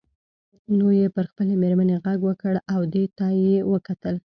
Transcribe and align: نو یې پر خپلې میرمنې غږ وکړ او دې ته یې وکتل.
نو 0.77 0.87
یې 0.99 1.07
پر 1.15 1.25
خپلې 1.31 1.53
میرمنې 1.63 1.95
غږ 2.05 2.19
وکړ 2.25 2.53
او 2.73 2.81
دې 2.93 3.03
ته 3.17 3.25
یې 3.43 3.55
وکتل. 3.71 4.15